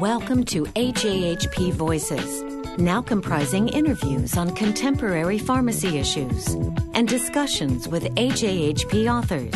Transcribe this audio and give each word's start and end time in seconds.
Welcome 0.00 0.44
to 0.46 0.64
AJHP 0.64 1.72
Voices, 1.74 2.42
now 2.78 3.00
comprising 3.00 3.68
interviews 3.68 4.36
on 4.36 4.50
contemporary 4.56 5.38
pharmacy 5.38 5.98
issues 5.98 6.48
and 6.94 7.06
discussions 7.06 7.86
with 7.86 8.02
AJHP 8.16 9.08
authors. 9.08 9.52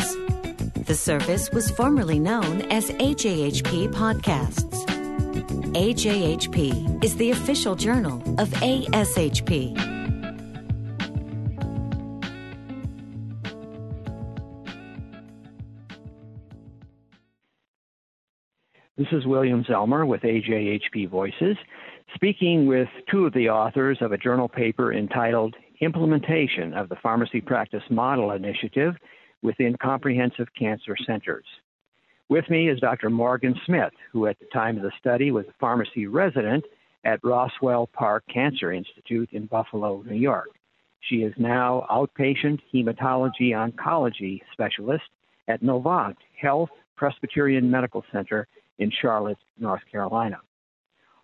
The 0.85 0.95
service 0.95 1.51
was 1.51 1.69
formerly 1.71 2.19
known 2.19 2.61
as 2.71 2.89
AJHP 2.89 3.91
Podcasts. 3.91 4.85
AJHP 5.73 7.03
is 7.03 7.17
the 7.17 7.31
official 7.31 7.75
journal 7.75 8.21
of 8.39 8.49
ASHP. 8.61 9.88
Is 19.11 19.25
William 19.25 19.63
Zellmer 19.63 20.05
with 20.05 20.21
AJHP 20.21 21.09
Voices, 21.09 21.57
speaking 22.13 22.67
with 22.67 22.87
two 23.09 23.25
of 23.25 23.33
the 23.33 23.49
authors 23.49 23.97
of 24.01 24.11
a 24.11 24.17
journal 24.17 24.47
paper 24.47 24.93
entitled 24.93 25.55
Implementation 25.81 26.73
of 26.75 26.89
the 26.89 26.95
Pharmacy 27.01 27.41
Practice 27.41 27.81
Model 27.89 28.31
Initiative 28.31 28.95
within 29.41 29.75
Comprehensive 29.81 30.47
Cancer 30.57 30.95
Centers. 31.07 31.45
With 32.29 32.47
me 32.49 32.69
is 32.69 32.79
Dr. 32.79 33.09
Morgan 33.09 33.55
Smith, 33.65 33.93
who 34.11 34.27
at 34.27 34.37
the 34.39 34.45
time 34.53 34.77
of 34.77 34.83
the 34.83 34.91
study 34.99 35.31
was 35.31 35.45
a 35.47 35.53
pharmacy 35.59 36.05
resident 36.05 36.65
at 37.03 37.19
Roswell 37.23 37.87
Park 37.87 38.23
Cancer 38.31 38.71
Institute 38.71 39.29
in 39.31 39.47
Buffalo, 39.47 40.03
New 40.05 40.17
York. 40.17 40.49
She 41.01 41.23
is 41.23 41.33
now 41.37 41.87
outpatient 41.89 42.59
hematology 42.71 43.51
oncology 43.51 44.41
specialist 44.51 45.09
at 45.47 45.63
Novant 45.63 46.17
Health 46.39 46.69
Presbyterian 46.95 47.71
Medical 47.71 48.03
Center 48.11 48.47
in 48.79 48.91
Charlotte, 49.01 49.37
North 49.59 49.81
Carolina. 49.91 50.39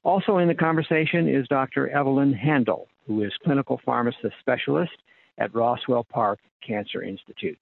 Also 0.03 0.37
in 0.37 0.47
the 0.47 0.53
conversation 0.53 1.27
is 1.27 1.47
Dr. 1.47 1.89
Evelyn 1.89 2.31
Handel, 2.31 2.87
who 3.07 3.23
is 3.23 3.31
clinical 3.43 3.81
pharmacist 3.83 4.35
specialist 4.39 4.93
at 5.39 5.53
Roswell 5.55 6.03
Park 6.03 6.39
Cancer 6.65 7.01
Institute. 7.01 7.59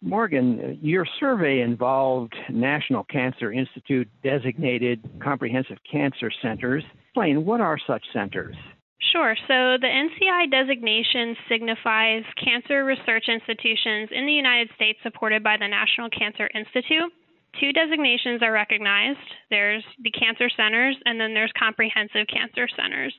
Morgan, 0.00 0.78
your 0.80 1.04
survey 1.18 1.60
involved 1.60 2.34
National 2.50 3.04
Cancer 3.04 3.52
Institute 3.52 4.08
designated 4.22 5.04
comprehensive 5.20 5.78
cancer 5.90 6.30
centers. 6.40 6.84
Explain 7.08 7.44
what 7.44 7.60
are 7.60 7.78
such 7.84 8.02
centers? 8.12 8.56
Sure. 9.12 9.34
So 9.46 9.76
the 9.80 9.86
NCI 9.86 10.50
designation 10.50 11.36
signifies 11.48 12.22
cancer 12.42 12.84
research 12.84 13.24
institutions 13.28 14.10
in 14.12 14.26
the 14.26 14.32
United 14.32 14.70
States 14.74 14.98
supported 15.02 15.42
by 15.42 15.56
the 15.56 15.68
National 15.68 16.08
Cancer 16.10 16.48
Institute 16.54 17.12
two 17.60 17.72
designations 17.72 18.42
are 18.42 18.52
recognized 18.52 19.18
there's 19.50 19.84
the 20.02 20.10
cancer 20.10 20.48
centers, 20.56 20.96
and 21.04 21.20
then 21.20 21.34
there's 21.34 21.52
comprehensive 21.58 22.26
cancer 22.32 22.68
centers. 22.76 23.14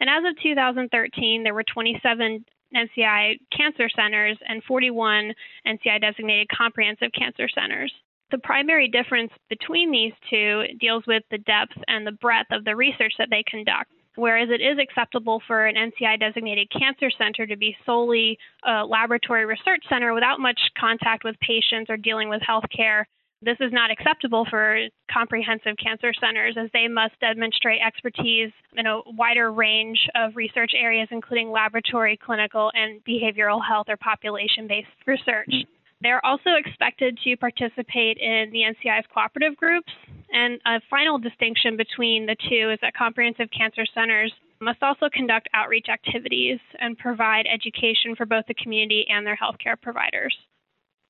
And 0.00 0.08
as 0.08 0.28
of 0.28 0.40
2013, 0.42 1.42
there 1.42 1.54
were 1.54 1.64
27 1.64 2.44
NCI 2.74 3.38
cancer 3.56 3.88
centers 3.94 4.38
and 4.46 4.62
41 4.64 5.32
NCI 5.66 6.00
designated 6.00 6.48
comprehensive 6.56 7.10
cancer 7.18 7.48
centers. 7.48 7.92
The 8.30 8.38
primary 8.38 8.88
difference 8.88 9.32
between 9.48 9.90
these 9.90 10.12
two 10.28 10.64
deals 10.78 11.04
with 11.06 11.22
the 11.30 11.38
depth 11.38 11.72
and 11.88 12.06
the 12.06 12.12
breadth 12.12 12.52
of 12.52 12.64
the 12.64 12.76
research 12.76 13.14
that 13.18 13.28
they 13.30 13.42
conduct. 13.48 13.90
Whereas 14.16 14.50
it 14.50 14.60
is 14.60 14.78
acceptable 14.78 15.40
for 15.46 15.66
an 15.66 15.76
NCI 15.76 16.18
designated 16.18 16.68
cancer 16.70 17.08
center 17.16 17.46
to 17.46 17.56
be 17.56 17.76
solely 17.86 18.36
a 18.66 18.84
laboratory 18.84 19.46
research 19.46 19.84
center 19.88 20.12
without 20.12 20.40
much 20.40 20.60
contact 20.78 21.24
with 21.24 21.36
patients 21.40 21.88
or 21.88 21.96
dealing 21.96 22.28
with 22.28 22.42
healthcare, 22.42 23.04
this 23.40 23.56
is 23.60 23.72
not 23.72 23.90
acceptable 23.90 24.44
for 24.50 24.88
comprehensive 25.12 25.76
cancer 25.82 26.12
centers 26.20 26.56
as 26.58 26.70
they 26.72 26.88
must 26.88 27.18
demonstrate 27.20 27.80
expertise 27.86 28.50
in 28.76 28.86
a 28.86 29.00
wider 29.06 29.52
range 29.52 29.98
of 30.16 30.34
research 30.34 30.72
areas, 30.76 31.08
including 31.10 31.50
laboratory, 31.50 32.16
clinical, 32.16 32.70
and 32.74 33.00
behavioral 33.04 33.60
health 33.64 33.86
or 33.88 33.96
population 33.96 34.66
based 34.66 34.88
research. 35.06 35.48
Mm-hmm. 35.48 35.70
They're 36.00 36.24
also 36.24 36.50
expected 36.58 37.18
to 37.24 37.36
participate 37.36 38.18
in 38.18 38.50
the 38.52 38.62
NCI's 38.62 39.06
cooperative 39.12 39.56
groups. 39.56 39.92
And 40.30 40.60
a 40.66 40.80
final 40.90 41.18
distinction 41.18 41.76
between 41.76 42.26
the 42.26 42.36
two 42.48 42.70
is 42.70 42.78
that 42.82 42.94
comprehensive 42.94 43.48
cancer 43.56 43.84
centers 43.94 44.32
must 44.60 44.82
also 44.82 45.08
conduct 45.12 45.48
outreach 45.54 45.86
activities 45.88 46.58
and 46.78 46.98
provide 46.98 47.46
education 47.52 48.14
for 48.16 48.26
both 48.26 48.44
the 48.46 48.54
community 48.54 49.06
and 49.08 49.26
their 49.26 49.36
healthcare 49.36 49.80
providers. 49.80 50.36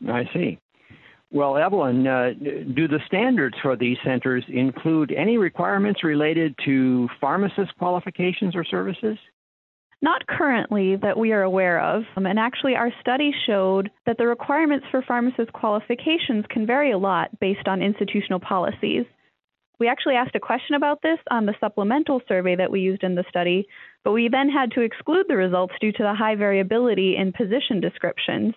I 0.06 0.24
see. 0.32 0.58
Well, 1.30 1.58
Evelyn, 1.58 2.06
uh, 2.06 2.30
do 2.74 2.88
the 2.88 3.00
standards 3.06 3.56
for 3.60 3.76
these 3.76 3.98
centers 4.02 4.44
include 4.48 5.12
any 5.12 5.36
requirements 5.36 6.02
related 6.02 6.54
to 6.64 7.08
pharmacist 7.20 7.76
qualifications 7.78 8.56
or 8.56 8.64
services? 8.64 9.18
Not 10.00 10.26
currently 10.26 10.96
that 10.96 11.18
we 11.18 11.32
are 11.32 11.42
aware 11.42 11.80
of. 11.80 12.04
Um, 12.16 12.24
and 12.24 12.38
actually, 12.38 12.76
our 12.76 12.92
study 13.00 13.32
showed 13.46 13.90
that 14.06 14.16
the 14.16 14.26
requirements 14.26 14.86
for 14.90 15.02
pharmacist 15.02 15.52
qualifications 15.52 16.44
can 16.48 16.66
vary 16.66 16.92
a 16.92 16.98
lot 16.98 17.38
based 17.40 17.66
on 17.66 17.82
institutional 17.82 18.40
policies. 18.40 19.04
We 19.78 19.88
actually 19.88 20.14
asked 20.14 20.34
a 20.34 20.40
question 20.40 20.76
about 20.76 21.02
this 21.02 21.18
on 21.30 21.46
the 21.46 21.54
supplemental 21.60 22.22
survey 22.26 22.56
that 22.56 22.70
we 22.70 22.80
used 22.80 23.04
in 23.04 23.16
the 23.16 23.24
study, 23.28 23.66
but 24.02 24.12
we 24.12 24.28
then 24.28 24.48
had 24.48 24.70
to 24.72 24.80
exclude 24.80 25.26
the 25.28 25.36
results 25.36 25.74
due 25.80 25.92
to 25.92 26.02
the 26.02 26.14
high 26.14 26.36
variability 26.36 27.16
in 27.16 27.32
position 27.32 27.80
descriptions. 27.80 28.54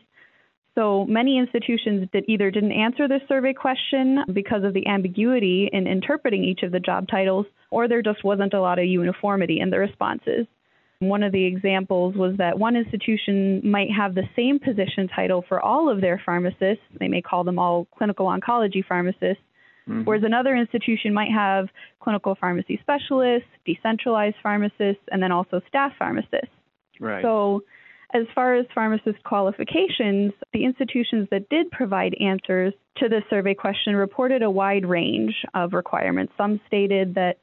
So 0.75 1.05
many 1.05 1.37
institutions 1.37 2.07
that 2.13 2.23
either 2.29 2.49
didn't 2.49 2.71
answer 2.71 3.07
this 3.07 3.21
survey 3.27 3.53
question 3.53 4.19
because 4.31 4.63
of 4.63 4.73
the 4.73 4.87
ambiguity 4.87 5.69
in 5.71 5.85
interpreting 5.85 6.45
each 6.45 6.63
of 6.63 6.71
the 6.71 6.79
job 6.79 7.07
titles, 7.09 7.45
or 7.71 7.87
there 7.87 8.01
just 8.01 8.23
wasn't 8.23 8.53
a 8.53 8.61
lot 8.61 8.79
of 8.79 8.85
uniformity 8.85 9.59
in 9.59 9.69
the 9.69 9.79
responses. 9.79 10.47
One 10.99 11.23
of 11.23 11.31
the 11.31 11.43
examples 11.43 12.15
was 12.15 12.37
that 12.37 12.57
one 12.59 12.75
institution 12.75 13.59
might 13.69 13.89
have 13.91 14.13
the 14.13 14.29
same 14.35 14.59
position 14.59 15.09
title 15.13 15.43
for 15.49 15.59
all 15.59 15.89
of 15.89 15.99
their 15.99 16.21
pharmacists. 16.23 16.83
They 16.99 17.07
may 17.07 17.21
call 17.21 17.43
them 17.43 17.59
all 17.59 17.87
clinical 17.97 18.27
oncology 18.27 18.85
pharmacists, 18.87 19.43
mm-hmm. 19.89 20.03
whereas 20.03 20.23
another 20.23 20.55
institution 20.55 21.13
might 21.13 21.31
have 21.31 21.67
clinical 21.99 22.37
pharmacy 22.39 22.79
specialists, 22.81 23.49
decentralized 23.65 24.35
pharmacists, 24.43 25.01
and 25.11 25.21
then 25.21 25.31
also 25.31 25.59
staff 25.67 25.91
pharmacists. 25.97 26.55
Right. 26.99 27.23
So 27.23 27.63
as 28.13 28.23
far 28.35 28.55
as 28.55 28.65
pharmacist 28.73 29.23
qualifications, 29.23 30.33
the 30.53 30.65
institutions 30.65 31.27
that 31.31 31.49
did 31.49 31.71
provide 31.71 32.15
answers 32.19 32.73
to 32.97 33.07
the 33.07 33.21
survey 33.29 33.53
question 33.53 33.95
reported 33.95 34.43
a 34.43 34.49
wide 34.49 34.85
range 34.85 35.33
of 35.53 35.73
requirements. 35.73 36.33
Some 36.37 36.59
stated 36.67 37.15
that 37.15 37.37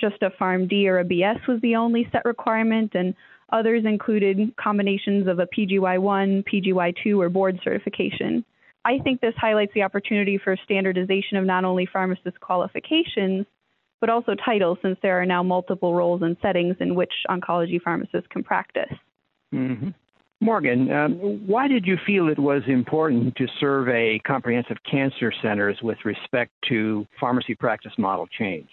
just 0.00 0.22
a 0.22 0.30
PharmD 0.30 0.86
or 0.86 1.00
a 1.00 1.04
BS 1.04 1.46
was 1.46 1.60
the 1.60 1.76
only 1.76 2.08
set 2.10 2.24
requirement, 2.24 2.94
and 2.94 3.14
others 3.52 3.84
included 3.84 4.54
combinations 4.56 5.28
of 5.28 5.38
a 5.38 5.46
PGY1, 5.46 6.44
PGY2, 6.52 7.18
or 7.18 7.28
board 7.28 7.60
certification. 7.62 8.44
I 8.84 8.98
think 8.98 9.20
this 9.20 9.34
highlights 9.36 9.72
the 9.74 9.82
opportunity 9.82 10.38
for 10.42 10.56
standardization 10.64 11.36
of 11.36 11.44
not 11.44 11.64
only 11.64 11.86
pharmacist 11.90 12.40
qualifications, 12.40 13.46
but 14.00 14.10
also 14.10 14.34
titles, 14.34 14.78
since 14.82 14.98
there 15.02 15.20
are 15.20 15.26
now 15.26 15.42
multiple 15.42 15.94
roles 15.94 16.22
and 16.22 16.36
settings 16.42 16.76
in 16.80 16.94
which 16.94 17.12
oncology 17.28 17.80
pharmacists 17.80 18.26
can 18.30 18.42
practice. 18.42 18.92
Mm-hmm. 19.54 19.90
Morgan, 20.44 20.92
um, 20.92 21.12
why 21.46 21.68
did 21.68 21.86
you 21.86 21.96
feel 22.06 22.28
it 22.28 22.38
was 22.38 22.60
important 22.68 23.34
to 23.36 23.46
survey 23.58 24.20
comprehensive 24.26 24.76
cancer 24.84 25.32
centers 25.40 25.78
with 25.82 25.96
respect 26.04 26.52
to 26.68 27.06
pharmacy 27.18 27.54
practice 27.54 27.94
model 27.96 28.26
change? 28.38 28.68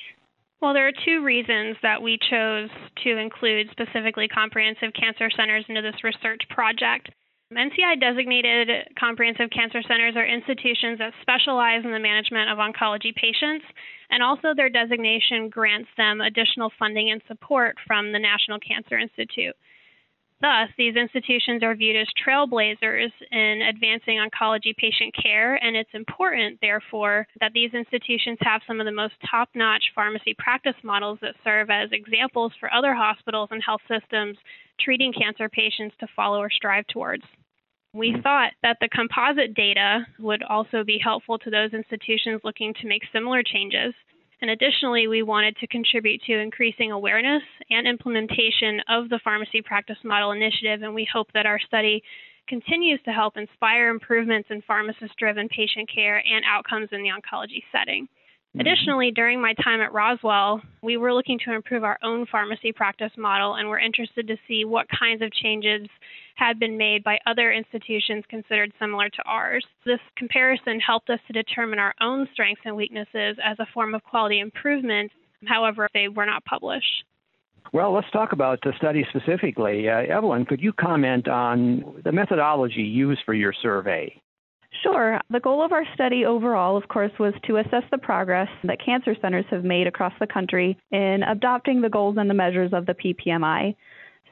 Well, 0.61 0.73
there 0.73 0.85
are 0.85 1.05
two 1.05 1.23
reasons 1.23 1.77
that 1.81 2.01
we 2.01 2.19
chose 2.29 2.67
to 3.05 3.17
include 3.17 3.69
specifically 3.71 4.27
comprehensive 4.27 4.91
cancer 4.99 5.31
centers 5.31 5.63
into 5.69 5.81
this 5.81 5.95
research 6.03 6.41
project. 6.49 7.07
NCI 7.55 8.01
designated 8.01 8.67
comprehensive 8.99 9.49
cancer 9.55 9.81
centers 9.87 10.17
are 10.17 10.27
institutions 10.27 10.99
that 10.99 11.13
specialize 11.21 11.85
in 11.85 11.91
the 11.91 12.03
management 12.03 12.51
of 12.51 12.59
oncology 12.59 13.15
patients, 13.15 13.63
and 14.09 14.21
also 14.21 14.51
their 14.53 14.69
designation 14.69 15.47
grants 15.47 15.89
them 15.95 16.19
additional 16.19 16.69
funding 16.77 17.11
and 17.11 17.21
support 17.29 17.77
from 17.87 18.11
the 18.11 18.19
National 18.19 18.59
Cancer 18.59 18.99
Institute. 18.99 19.55
Thus, 20.41 20.69
these 20.75 20.95
institutions 20.95 21.61
are 21.61 21.75
viewed 21.75 21.95
as 21.95 22.07
trailblazers 22.17 23.11
in 23.31 23.61
advancing 23.61 24.17
oncology 24.17 24.75
patient 24.75 25.13
care, 25.13 25.53
and 25.63 25.75
it's 25.75 25.93
important, 25.93 26.57
therefore, 26.61 27.27
that 27.39 27.53
these 27.53 27.75
institutions 27.75 28.39
have 28.41 28.61
some 28.65 28.79
of 28.79 28.85
the 28.85 28.91
most 28.91 29.13
top 29.29 29.49
notch 29.53 29.83
pharmacy 29.93 30.35
practice 30.39 30.75
models 30.83 31.19
that 31.21 31.35
serve 31.43 31.69
as 31.69 31.91
examples 31.91 32.53
for 32.59 32.73
other 32.73 32.95
hospitals 32.95 33.49
and 33.51 33.61
health 33.63 33.81
systems 33.87 34.35
treating 34.79 35.13
cancer 35.13 35.47
patients 35.47 35.95
to 35.99 36.07
follow 36.15 36.39
or 36.39 36.49
strive 36.49 36.87
towards. 36.87 37.23
We 37.93 38.11
mm-hmm. 38.11 38.21
thought 38.21 38.53
that 38.63 38.77
the 38.81 38.89
composite 38.89 39.53
data 39.53 40.07
would 40.17 40.41
also 40.41 40.83
be 40.83 40.97
helpful 40.97 41.37
to 41.37 41.51
those 41.51 41.73
institutions 41.73 42.41
looking 42.43 42.73
to 42.81 42.87
make 42.87 43.03
similar 43.13 43.43
changes 43.43 43.93
and 44.41 44.49
additionally, 44.49 45.07
we 45.07 45.21
wanted 45.21 45.55
to 45.57 45.67
contribute 45.67 46.21
to 46.23 46.39
increasing 46.39 46.91
awareness 46.91 47.43
and 47.69 47.87
implementation 47.87 48.81
of 48.89 49.09
the 49.09 49.19
Pharmacy 49.23 49.61
Practice 49.61 49.97
Model 50.03 50.31
Initiative, 50.31 50.81
and 50.81 50.95
we 50.95 51.07
hope 51.11 51.27
that 51.33 51.45
our 51.45 51.59
study 51.59 52.01
continues 52.47 52.99
to 53.05 53.11
help 53.11 53.37
inspire 53.37 53.89
improvements 53.89 54.49
in 54.49 54.61
pharmacist 54.63 55.15
driven 55.17 55.47
patient 55.47 55.89
care 55.93 56.17
and 56.17 56.43
outcomes 56.45 56.89
in 56.91 57.03
the 57.03 57.09
oncology 57.09 57.63
setting. 57.71 58.07
Mm-hmm. 58.51 58.67
Additionally, 58.67 59.11
during 59.11 59.41
my 59.41 59.53
time 59.63 59.79
at 59.79 59.93
Roswell, 59.93 60.61
we 60.83 60.97
were 60.97 61.13
looking 61.13 61.39
to 61.45 61.53
improve 61.53 61.85
our 61.85 61.97
own 62.03 62.25
pharmacy 62.29 62.73
practice 62.73 63.11
model 63.17 63.55
and 63.55 63.69
were 63.69 63.79
interested 63.79 64.27
to 64.27 64.35
see 64.45 64.65
what 64.65 64.87
kinds 64.89 65.21
of 65.21 65.31
changes 65.31 65.87
had 66.35 66.59
been 66.59 66.77
made 66.77 67.01
by 67.03 67.17
other 67.25 67.53
institutions 67.53 68.25
considered 68.29 68.73
similar 68.77 69.09
to 69.09 69.23
ours. 69.25 69.65
This 69.85 69.99
comparison 70.17 70.81
helped 70.81 71.09
us 71.09 71.19
to 71.27 71.33
determine 71.33 71.79
our 71.79 71.93
own 72.01 72.27
strengths 72.33 72.63
and 72.65 72.75
weaknesses 72.75 73.37
as 73.43 73.57
a 73.59 73.67
form 73.73 73.95
of 73.95 74.03
quality 74.03 74.39
improvement, 74.39 75.11
however, 75.45 75.87
they 75.93 76.09
were 76.09 76.25
not 76.25 76.43
published. 76.43 77.05
Well, 77.73 77.93
let's 77.93 78.11
talk 78.11 78.33
about 78.33 78.59
the 78.63 78.73
study 78.77 79.05
specifically. 79.09 79.87
Uh, 79.87 80.01
Evelyn, 80.13 80.45
could 80.45 80.59
you 80.59 80.73
comment 80.73 81.29
on 81.29 82.01
the 82.03 82.11
methodology 82.11 82.81
used 82.81 83.21
for 83.25 83.33
your 83.33 83.53
survey? 83.61 84.21
Sure. 84.83 85.19
The 85.29 85.39
goal 85.39 85.63
of 85.63 85.71
our 85.71 85.85
study 85.93 86.25
overall, 86.25 86.75
of 86.75 86.87
course, 86.87 87.11
was 87.19 87.33
to 87.45 87.57
assess 87.57 87.83
the 87.91 87.99
progress 87.99 88.47
that 88.63 88.83
cancer 88.83 89.15
centers 89.21 89.45
have 89.51 89.63
made 89.63 89.85
across 89.85 90.13
the 90.19 90.25
country 90.25 90.75
in 90.91 91.21
adopting 91.23 91.81
the 91.81 91.89
goals 91.89 92.17
and 92.17 92.27
the 92.29 92.33
measures 92.33 92.71
of 92.73 92.87
the 92.87 92.95
PPMI. 92.95 93.75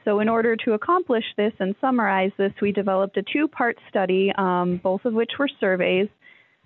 So, 0.04 0.18
in 0.18 0.28
order 0.28 0.56
to 0.64 0.72
accomplish 0.72 1.24
this 1.36 1.52
and 1.60 1.76
summarize 1.80 2.32
this, 2.36 2.52
we 2.60 2.72
developed 2.72 3.16
a 3.16 3.22
two 3.22 3.46
part 3.46 3.76
study, 3.88 4.32
um, 4.36 4.80
both 4.82 5.04
of 5.04 5.12
which 5.12 5.32
were 5.38 5.48
surveys, 5.60 6.08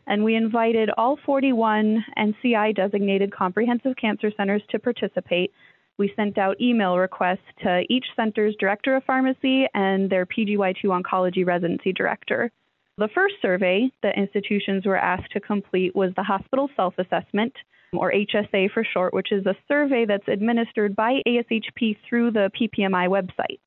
and 0.06 0.25
we 0.25 0.34
invited 0.34 0.88
all 0.96 1.19
41 1.26 2.04
NCI 2.16 2.75
designated 2.76 3.34
comprehensive 3.34 3.96
cancer 3.96 4.30
centers 4.37 4.62
to 4.70 4.78
participate. 4.78 5.52
We 5.98 6.12
sent 6.16 6.38
out 6.38 6.60
email 6.60 6.96
requests 6.96 7.46
to 7.62 7.84
each 7.90 8.06
center's 8.16 8.56
director 8.58 8.96
of 8.96 9.04
pharmacy 9.04 9.66
and 9.75 10.08
their 10.08 10.26
PGY2 10.26 10.84
oncology 10.84 11.46
residency 11.46 11.92
director. 11.92 12.50
The 12.96 13.08
first 13.12 13.35
survey 13.43 13.91
that 14.02 14.17
institutions 14.17 14.87
were 14.87 14.96
asked 14.96 15.32
to 15.32 15.41
complete 15.41 15.96
was 15.96 16.12
the 16.14 16.23
hospital 16.23 16.70
self 16.76 16.94
assessment, 16.96 17.52
or 17.93 18.12
HSA 18.12 18.70
for 18.73 18.85
short, 18.85 19.12
which 19.12 19.32
is 19.32 19.44
a 19.46 19.56
survey 19.67 20.05
that's 20.06 20.29
administered 20.29 20.94
by 20.94 21.20
ASHP 21.26 21.96
through 22.08 22.31
the 22.31 22.50
PPMI 22.61 23.08
website. 23.08 23.58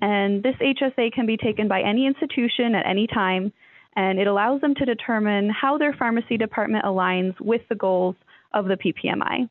And 0.00 0.42
this 0.42 0.54
HSA 0.60 1.12
can 1.12 1.26
be 1.26 1.36
taken 1.36 1.66
by 1.66 1.82
any 1.82 2.06
institution 2.06 2.76
at 2.76 2.86
any 2.86 3.08
time, 3.08 3.52
and 3.96 4.20
it 4.20 4.28
allows 4.28 4.60
them 4.60 4.74
to 4.76 4.84
determine 4.84 5.50
how 5.50 5.78
their 5.78 5.94
pharmacy 5.94 6.36
department 6.36 6.84
aligns 6.84 7.34
with 7.40 7.62
the 7.68 7.74
goals 7.74 8.14
of 8.52 8.66
the 8.66 8.76
PPMI. 8.76 9.48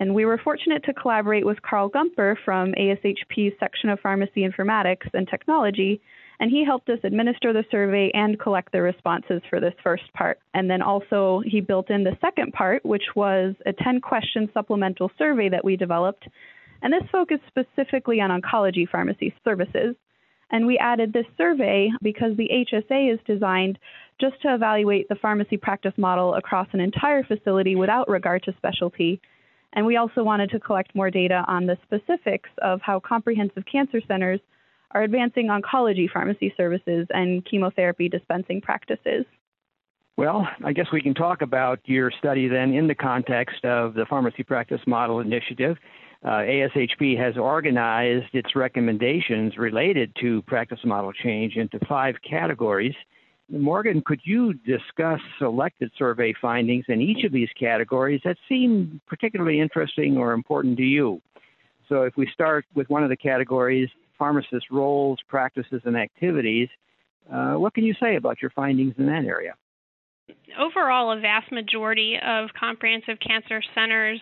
And 0.00 0.14
we 0.14 0.24
were 0.24 0.38
fortunate 0.38 0.84
to 0.84 0.94
collaborate 0.94 1.46
with 1.46 1.62
Karl 1.62 1.90
Gumpper 1.90 2.36
from 2.44 2.72
ASHP's 2.72 3.58
section 3.60 3.88
of 3.88 4.00
Pharmacy 4.00 4.46
Informatics 4.46 5.08
and 5.14 5.28
Technology 5.28 6.00
and 6.38 6.50
he 6.50 6.64
helped 6.64 6.88
us 6.90 6.98
administer 7.02 7.52
the 7.52 7.64
survey 7.70 8.10
and 8.14 8.38
collect 8.38 8.72
the 8.72 8.82
responses 8.82 9.40
for 9.48 9.60
this 9.60 9.74
first 9.82 10.12
part. 10.12 10.38
And 10.54 10.68
then 10.68 10.82
also, 10.82 11.42
he 11.44 11.60
built 11.60 11.90
in 11.90 12.04
the 12.04 12.16
second 12.20 12.52
part, 12.52 12.84
which 12.84 13.14
was 13.14 13.54
a 13.64 13.72
10 13.72 14.00
question 14.00 14.50
supplemental 14.52 15.10
survey 15.16 15.48
that 15.48 15.64
we 15.64 15.76
developed. 15.76 16.28
And 16.82 16.92
this 16.92 17.08
focused 17.10 17.44
specifically 17.48 18.20
on 18.20 18.40
oncology 18.40 18.88
pharmacy 18.88 19.34
services. 19.44 19.96
And 20.50 20.66
we 20.66 20.78
added 20.78 21.12
this 21.12 21.26
survey 21.36 21.90
because 22.02 22.36
the 22.36 22.48
HSA 22.48 23.12
is 23.12 23.18
designed 23.26 23.78
just 24.20 24.40
to 24.42 24.54
evaluate 24.54 25.08
the 25.08 25.16
pharmacy 25.16 25.56
practice 25.56 25.94
model 25.96 26.34
across 26.34 26.68
an 26.72 26.80
entire 26.80 27.24
facility 27.24 27.74
without 27.74 28.08
regard 28.08 28.42
to 28.44 28.54
specialty. 28.56 29.20
And 29.72 29.84
we 29.84 29.96
also 29.96 30.22
wanted 30.22 30.50
to 30.50 30.60
collect 30.60 30.94
more 30.94 31.10
data 31.10 31.44
on 31.48 31.66
the 31.66 31.76
specifics 31.84 32.48
of 32.62 32.80
how 32.80 33.00
comprehensive 33.00 33.64
cancer 33.70 34.00
centers 34.06 34.40
are 34.92 35.02
advancing 35.02 35.48
oncology 35.48 36.10
pharmacy 36.10 36.52
services 36.56 37.06
and 37.10 37.44
chemotherapy 37.44 38.08
dispensing 38.08 38.60
practices. 38.60 39.24
Well, 40.16 40.48
I 40.64 40.72
guess 40.72 40.86
we 40.92 41.02
can 41.02 41.12
talk 41.12 41.42
about 41.42 41.80
your 41.84 42.10
study 42.18 42.48
then 42.48 42.72
in 42.72 42.86
the 42.86 42.94
context 42.94 43.64
of 43.64 43.92
the 43.92 44.06
Pharmacy 44.06 44.42
Practice 44.42 44.80
Model 44.86 45.20
Initiative. 45.20 45.76
Uh, 46.24 46.38
ASHP 46.38 47.18
has 47.18 47.36
organized 47.36 48.34
its 48.34 48.56
recommendations 48.56 49.58
related 49.58 50.16
to 50.20 50.40
practice 50.42 50.78
model 50.84 51.12
change 51.12 51.56
into 51.56 51.78
five 51.86 52.14
categories. 52.28 52.94
Morgan, 53.50 54.02
could 54.04 54.20
you 54.24 54.54
discuss 54.54 55.20
selected 55.38 55.92
survey 55.96 56.34
findings 56.40 56.86
in 56.88 57.00
each 57.00 57.24
of 57.24 57.30
these 57.30 57.50
categories 57.58 58.20
that 58.24 58.38
seem 58.48 59.00
particularly 59.06 59.60
interesting 59.60 60.16
or 60.16 60.32
important 60.32 60.78
to 60.78 60.82
you? 60.82 61.20
So, 61.88 62.02
if 62.02 62.16
we 62.16 62.28
start 62.32 62.64
with 62.74 62.90
one 62.90 63.04
of 63.04 63.10
the 63.10 63.16
categories, 63.16 63.88
pharmacist 64.18 64.70
roles, 64.70 65.18
practices, 65.28 65.82
and 65.84 65.96
activities. 65.96 66.68
Uh, 67.32 67.54
what 67.54 67.74
can 67.74 67.84
you 67.84 67.94
say 68.00 68.16
about 68.16 68.40
your 68.40 68.50
findings 68.50 68.94
in 68.98 69.06
that 69.06 69.24
area? 69.24 69.54
Overall, 70.58 71.12
a 71.16 71.20
vast 71.20 71.52
majority 71.52 72.16
of 72.24 72.48
comprehensive 72.58 73.18
cancer 73.20 73.62
centers 73.74 74.20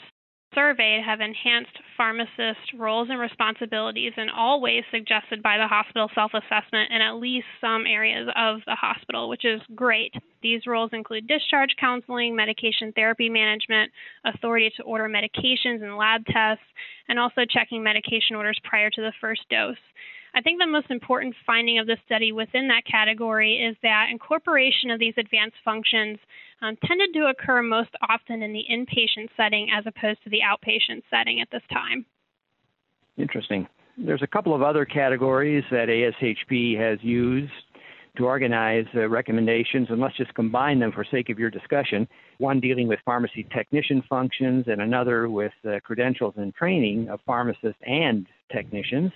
surveyed 0.54 1.02
have 1.04 1.20
enhanced 1.20 1.76
pharmacist 1.96 2.72
roles 2.78 3.08
and 3.10 3.18
responsibilities 3.18 4.12
in 4.16 4.28
all 4.28 4.60
ways 4.60 4.84
suggested 4.90 5.42
by 5.42 5.58
the 5.58 5.66
hospital 5.66 6.08
self 6.14 6.32
assessment 6.34 6.90
in 6.90 7.00
at 7.00 7.16
least 7.16 7.46
some 7.60 7.86
areas 7.86 8.28
of 8.36 8.60
the 8.66 8.74
hospital, 8.74 9.28
which 9.28 9.44
is 9.44 9.60
great. 9.74 10.12
These 10.42 10.66
roles 10.66 10.90
include 10.92 11.26
discharge 11.26 11.74
counseling, 11.78 12.36
medication 12.36 12.92
therapy 12.92 13.28
management, 13.28 13.90
authority 14.24 14.72
to 14.76 14.82
order 14.82 15.08
medications 15.08 15.82
and 15.82 15.96
lab 15.96 16.24
tests, 16.26 16.64
and 17.08 17.18
also 17.18 17.42
checking 17.48 17.82
medication 17.82 18.36
orders 18.36 18.60
prior 18.64 18.90
to 18.90 19.00
the 19.00 19.12
first 19.20 19.42
dose. 19.50 19.76
I 20.34 20.40
think 20.40 20.58
the 20.58 20.66
most 20.66 20.90
important 20.90 21.34
finding 21.46 21.78
of 21.78 21.86
the 21.86 21.96
study 22.04 22.32
within 22.32 22.66
that 22.68 22.82
category 22.90 23.56
is 23.56 23.76
that 23.82 24.08
incorporation 24.10 24.90
of 24.90 24.98
these 24.98 25.14
advanced 25.16 25.56
functions 25.64 26.18
um, 26.60 26.76
tended 26.84 27.10
to 27.14 27.26
occur 27.26 27.62
most 27.62 27.90
often 28.08 28.42
in 28.42 28.52
the 28.52 28.64
inpatient 28.70 29.28
setting 29.36 29.68
as 29.72 29.84
opposed 29.86 30.22
to 30.24 30.30
the 30.30 30.40
outpatient 30.40 31.02
setting 31.08 31.40
at 31.40 31.48
this 31.52 31.62
time. 31.72 32.04
Interesting. 33.16 33.68
There's 33.96 34.22
a 34.22 34.26
couple 34.26 34.54
of 34.54 34.62
other 34.62 34.84
categories 34.84 35.62
that 35.70 35.88
ASHP 35.88 36.78
has 36.80 36.98
used 37.02 37.52
to 38.16 38.24
organize 38.24 38.86
uh, 38.94 39.08
recommendations, 39.08 39.88
and 39.90 40.00
let's 40.00 40.16
just 40.16 40.34
combine 40.34 40.80
them 40.80 40.90
for 40.92 41.04
sake 41.04 41.30
of 41.30 41.38
your 41.38 41.50
discussion. 41.50 42.08
One 42.38 42.60
dealing 42.60 42.88
with 42.88 42.98
pharmacy 43.04 43.46
technician 43.54 44.02
functions, 44.08 44.64
and 44.66 44.80
another 44.80 45.28
with 45.28 45.52
uh, 45.64 45.78
credentials 45.84 46.34
and 46.36 46.52
training 46.54 47.08
of 47.08 47.20
pharmacists 47.26 47.80
and 47.86 48.26
technicians. 48.52 49.12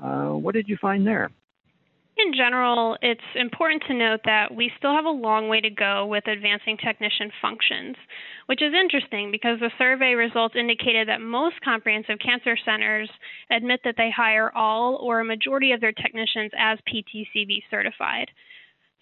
Uh, 0.00 0.30
what 0.30 0.54
did 0.54 0.68
you 0.68 0.76
find 0.80 1.06
there? 1.06 1.30
In 2.18 2.34
general, 2.34 2.98
it's 3.00 3.20
important 3.34 3.82
to 3.88 3.94
note 3.94 4.20
that 4.26 4.54
we 4.54 4.70
still 4.76 4.94
have 4.94 5.06
a 5.06 5.10
long 5.10 5.48
way 5.48 5.60
to 5.60 5.70
go 5.70 6.06
with 6.06 6.26
advancing 6.28 6.76
technician 6.76 7.32
functions, 7.40 7.96
which 8.46 8.60
is 8.60 8.74
interesting 8.74 9.30
because 9.30 9.58
the 9.60 9.72
survey 9.78 10.12
results 10.14 10.54
indicated 10.54 11.08
that 11.08 11.22
most 11.22 11.56
comprehensive 11.64 12.18
cancer 12.18 12.56
centers 12.64 13.08
admit 13.50 13.80
that 13.84 13.94
they 13.96 14.10
hire 14.14 14.54
all 14.54 14.96
or 14.96 15.20
a 15.20 15.24
majority 15.24 15.72
of 15.72 15.80
their 15.80 15.92
technicians 15.92 16.52
as 16.56 16.78
PTCB 16.86 17.62
certified. 17.70 18.30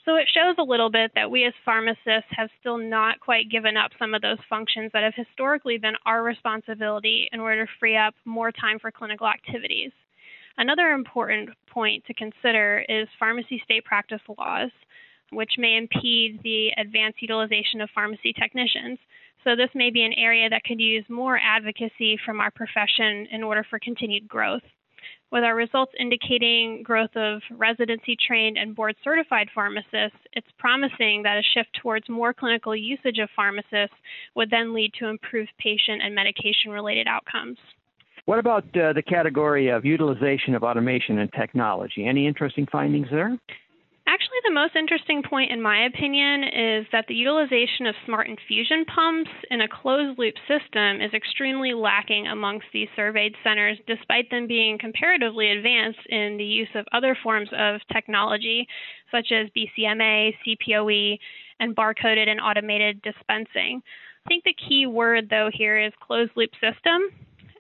So 0.05 0.15
it 0.15 0.29
shows 0.33 0.55
a 0.59 0.63
little 0.63 0.91
bit 0.91 1.11
that 1.15 1.31
we 1.31 1.45
as 1.45 1.53
pharmacists 1.65 2.31
have 2.31 2.49
still 2.61 2.79
not 2.79 3.21
quite 3.21 3.51
given 3.51 3.77
up 3.77 3.91
some 3.99 4.15
of 4.15 4.23
those 4.23 4.39
functions 4.49 4.93
that 4.93 5.03
have 5.03 5.15
historically 5.15 5.79
been 5.79 5.97
our 6.07 6.23
responsibility 6.23 7.29
in 7.33 7.41
order 7.41 7.67
to 7.67 7.73
free 7.79 7.97
up 7.97 8.15
more 8.25 8.53
time 8.53 8.79
for 8.79 8.91
clinical 8.91 9.27
activities. 9.27 9.93
Another 10.61 10.91
important 10.91 11.49
point 11.73 12.05
to 12.05 12.13
consider 12.13 12.85
is 12.87 13.09
pharmacy 13.19 13.63
state 13.65 13.83
practice 13.87 14.21
laws, 14.37 14.71
which 15.33 15.53
may 15.57 15.79
impede 15.79 16.39
the 16.43 16.69
advanced 16.77 17.23
utilization 17.23 17.81
of 17.81 17.89
pharmacy 17.95 18.35
technicians. 18.35 18.99
So, 19.43 19.57
this 19.57 19.71
may 19.75 19.89
be 19.89 20.03
an 20.03 20.13
area 20.19 20.51
that 20.51 20.65
could 20.65 20.79
use 20.79 21.07
more 21.09 21.41
advocacy 21.43 22.19
from 22.27 22.41
our 22.41 22.51
profession 22.51 23.27
in 23.33 23.43
order 23.43 23.65
for 23.71 23.79
continued 23.79 24.29
growth. 24.29 24.61
With 25.33 25.45
our 25.45 25.55
results 25.55 25.95
indicating 25.99 26.83
growth 26.83 27.17
of 27.17 27.41
residency 27.53 28.15
trained 28.15 28.59
and 28.59 28.77
board 28.77 28.97
certified 29.03 29.49
pharmacists, 29.55 30.21
it's 30.35 30.59
promising 30.59 31.23
that 31.23 31.39
a 31.39 31.53
shift 31.55 31.71
towards 31.81 32.07
more 32.11 32.35
clinical 32.35 32.77
usage 32.77 33.19
of 33.19 33.31
pharmacists 33.35 33.97
would 34.35 34.51
then 34.51 34.75
lead 34.75 34.93
to 34.99 35.07
improved 35.07 35.53
patient 35.59 36.03
and 36.03 36.15
medication 36.15 36.71
related 36.71 37.07
outcomes. 37.07 37.57
What 38.27 38.39
about 38.39 38.65
uh, 38.77 38.93
the 38.93 39.03
category 39.03 39.69
of 39.69 39.85
utilization 39.85 40.55
of 40.55 40.63
automation 40.63 41.19
and 41.19 41.31
technology? 41.33 42.07
Any 42.07 42.27
interesting 42.27 42.67
findings 42.71 43.09
there? 43.11 43.37
Actually, 44.07 44.39
the 44.45 44.53
most 44.53 44.75
interesting 44.75 45.23
point, 45.23 45.53
in 45.53 45.63
my 45.63 45.87
opinion, 45.87 46.43
is 46.43 46.87
that 46.91 47.05
the 47.07 47.15
utilization 47.15 47.87
of 47.87 47.95
smart 48.05 48.27
infusion 48.29 48.85
pumps 48.85 49.31
in 49.53 49.61
a 49.61 49.69
closed 49.69 50.19
loop 50.19 50.35
system 50.49 51.01
is 51.01 51.15
extremely 51.15 51.75
lacking 51.75 52.27
amongst 52.27 52.67
these 52.73 52.89
surveyed 52.97 53.35
centers, 53.45 53.79
despite 53.87 54.29
them 54.31 54.49
being 54.49 54.79
comparatively 54.79 55.53
advanced 55.53 56.01
in 56.09 56.37
the 56.39 56.45
use 56.45 56.69
of 56.75 56.87
other 56.93 57.17
forms 57.23 57.51
of 57.57 57.81
technology, 57.93 58.67
such 59.13 59.31
as 59.31 59.49
BCMA, 59.57 60.35
CPOE, 60.45 61.17
and 61.61 61.77
barcoded 61.77 62.29
and 62.29 62.41
automated 62.41 63.01
dispensing. 63.03 63.81
I 64.27 64.29
think 64.29 64.43
the 64.43 64.57
key 64.69 64.87
word, 64.87 65.29
though, 65.31 65.51
here 65.53 65.79
is 65.79 65.93
closed 66.01 66.33
loop 66.35 66.51
system 66.55 67.11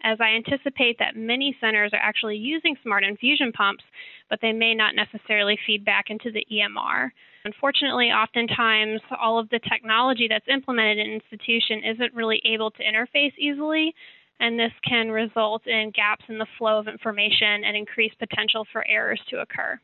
as 0.03 0.19
I 0.21 0.31
anticipate 0.31 0.99
that 0.99 1.17
many 1.17 1.57
centers 1.61 1.93
are 1.93 2.01
actually 2.01 2.37
using 2.37 2.77
smart 2.83 3.05
infusion 3.05 3.53
pumps, 3.53 3.85
but 4.29 4.41
they 4.41 4.53
may 4.53 4.75
not 4.75 4.95
necessarily 4.95 5.59
feed 5.67 5.85
back 5.85 6.07
into 6.09 6.31
the 6.31 6.47
EMR. 6.51 7.11
Unfortunately, 7.45 8.07
oftentimes 8.07 9.01
all 9.21 9.39
of 9.39 9.49
the 9.51 9.61
technology 9.71 10.27
that's 10.29 10.49
implemented 10.49 10.99
in 10.99 11.07
an 11.07 11.21
institution 11.21 11.83
isn't 11.85 12.15
really 12.15 12.41
able 12.45 12.71
to 12.73 12.83
interface 12.83 13.33
easily, 13.39 13.95
and 14.41 14.59
this 14.59 14.73
can 14.87 15.11
result 15.11 15.67
in 15.67 15.93
gaps 15.95 16.25
in 16.29 16.39
the 16.39 16.47
flow 16.59 16.79
of 16.79 16.89
information 16.89 17.65
and 17.65 17.77
increased 17.77 18.19
potential 18.19 18.67
for 18.73 18.87
errors 18.87 19.21
to 19.31 19.41
occur. 19.41 19.79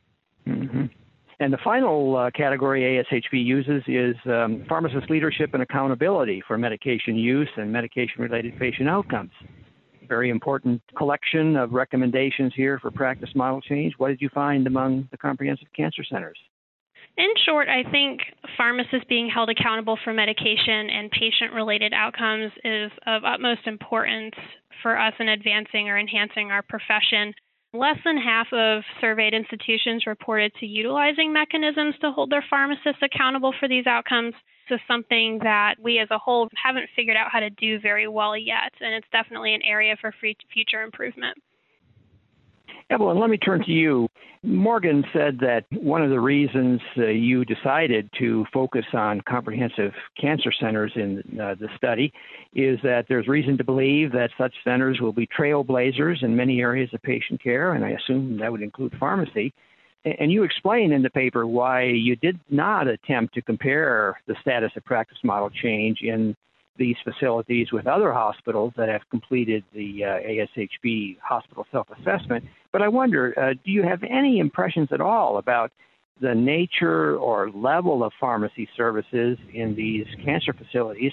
Mm-hmm. 0.46 0.86
And 1.38 1.52
the 1.52 1.58
final 1.62 2.16
uh, 2.16 2.30
category 2.30 2.82
ASHP 2.82 3.44
uses 3.44 3.82
is 3.86 4.16
um, 4.26 4.64
pharmacist 4.68 5.10
leadership 5.10 5.50
and 5.52 5.62
accountability 5.62 6.42
for 6.46 6.56
medication 6.56 7.14
use 7.14 7.48
and 7.56 7.70
medication 7.70 8.22
related 8.22 8.58
patient 8.58 8.88
outcomes. 8.88 9.32
Very 10.08 10.30
important 10.30 10.82
collection 10.96 11.56
of 11.56 11.72
recommendations 11.72 12.52
here 12.54 12.78
for 12.78 12.90
practice 12.90 13.30
model 13.34 13.60
change. 13.60 13.94
What 13.98 14.08
did 14.08 14.20
you 14.20 14.28
find 14.28 14.66
among 14.66 15.08
the 15.10 15.16
comprehensive 15.16 15.68
cancer 15.74 16.04
centers? 16.04 16.38
In 17.16 17.30
short, 17.46 17.68
I 17.68 17.82
think 17.90 18.20
pharmacists 18.56 19.06
being 19.08 19.28
held 19.28 19.48
accountable 19.48 19.98
for 20.04 20.12
medication 20.12 20.90
and 20.90 21.10
patient 21.10 21.54
related 21.54 21.94
outcomes 21.94 22.52
is 22.62 22.92
of 23.06 23.24
utmost 23.24 23.66
importance 23.66 24.34
for 24.82 24.98
us 24.98 25.14
in 25.18 25.28
advancing 25.28 25.88
or 25.88 25.98
enhancing 25.98 26.50
our 26.50 26.62
profession. 26.62 27.32
Less 27.72 27.96
than 28.04 28.18
half 28.18 28.46
of 28.52 28.82
surveyed 29.00 29.34
institutions 29.34 30.06
reported 30.06 30.52
to 30.60 30.66
utilizing 30.66 31.32
mechanisms 31.32 31.94
to 32.00 32.12
hold 32.12 32.30
their 32.30 32.44
pharmacists 32.48 33.02
accountable 33.02 33.54
for 33.58 33.68
these 33.68 33.86
outcomes. 33.86 34.34
Is 34.68 34.80
something 34.88 35.38
that 35.44 35.76
we 35.80 36.00
as 36.00 36.08
a 36.10 36.18
whole 36.18 36.48
haven't 36.60 36.88
figured 36.96 37.16
out 37.16 37.28
how 37.30 37.38
to 37.38 37.50
do 37.50 37.78
very 37.78 38.08
well 38.08 38.36
yet, 38.36 38.72
and 38.80 38.94
it's 38.94 39.06
definitely 39.12 39.54
an 39.54 39.62
area 39.62 39.96
for 40.00 40.12
future 40.52 40.82
improvement. 40.82 41.38
Evelyn, 42.90 43.18
let 43.18 43.30
me 43.30 43.36
turn 43.36 43.64
to 43.64 43.70
you. 43.70 44.08
Morgan 44.42 45.04
said 45.12 45.38
that 45.40 45.64
one 45.72 46.02
of 46.02 46.10
the 46.10 46.20
reasons 46.20 46.80
uh, 46.98 47.06
you 47.06 47.44
decided 47.44 48.08
to 48.18 48.44
focus 48.52 48.84
on 48.92 49.20
comprehensive 49.22 49.92
cancer 50.20 50.52
centers 50.52 50.92
in 50.94 51.18
uh, 51.40 51.56
the 51.58 51.68
study 51.76 52.12
is 52.54 52.78
that 52.84 53.06
there's 53.08 53.26
reason 53.26 53.58
to 53.58 53.64
believe 53.64 54.12
that 54.12 54.30
such 54.38 54.54
centers 54.62 55.00
will 55.00 55.12
be 55.12 55.26
trailblazers 55.26 56.22
in 56.22 56.36
many 56.36 56.60
areas 56.60 56.88
of 56.92 57.02
patient 57.02 57.42
care, 57.42 57.72
and 57.72 57.84
I 57.84 57.90
assume 57.90 58.38
that 58.38 58.52
would 58.52 58.62
include 58.62 58.94
pharmacy. 59.00 59.52
And 60.06 60.30
you 60.30 60.44
explain 60.44 60.92
in 60.92 61.02
the 61.02 61.10
paper 61.10 61.46
why 61.46 61.82
you 61.82 62.14
did 62.14 62.38
not 62.48 62.86
attempt 62.86 63.34
to 63.34 63.42
compare 63.42 64.20
the 64.28 64.36
status 64.40 64.70
of 64.76 64.84
practice 64.84 65.18
model 65.24 65.50
change 65.50 65.98
in 66.02 66.36
these 66.78 66.96
facilities 67.02 67.72
with 67.72 67.86
other 67.86 68.12
hospitals 68.12 68.72
that 68.76 68.88
have 68.88 69.00
completed 69.10 69.64
the 69.74 70.04
uh, 70.04 70.08
ASHP 70.08 71.16
hospital 71.20 71.66
self 71.72 71.88
assessment. 71.90 72.44
But 72.70 72.82
I 72.82 72.88
wonder, 72.88 73.34
uh, 73.38 73.54
do 73.64 73.72
you 73.72 73.82
have 73.82 74.02
any 74.04 74.38
impressions 74.38 74.88
at 74.92 75.00
all 75.00 75.38
about 75.38 75.72
the 76.20 76.34
nature 76.34 77.16
or 77.16 77.50
level 77.50 78.04
of 78.04 78.12
pharmacy 78.20 78.68
services 78.76 79.38
in 79.52 79.74
these 79.74 80.06
cancer 80.24 80.52
facilities 80.52 81.12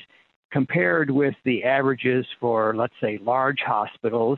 compared 0.52 1.10
with 1.10 1.34
the 1.46 1.64
averages 1.64 2.26
for, 2.40 2.76
let's 2.76 2.94
say, 3.02 3.18
large 3.24 3.60
hospitals 3.66 4.38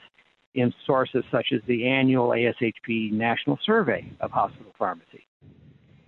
in 0.55 0.73
sources 0.85 1.23
such 1.31 1.47
as 1.53 1.61
the 1.67 1.87
annual 1.87 2.29
ASHP 2.29 3.11
National 3.11 3.59
Survey 3.65 4.11
of 4.19 4.31
Hospital 4.31 4.73
Pharmacy? 4.77 5.25